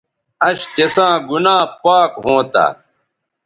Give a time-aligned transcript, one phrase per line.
[0.47, 2.65] اش تساں گنا پاک ھونتہ